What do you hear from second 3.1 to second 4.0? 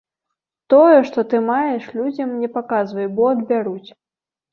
бо адбяруць.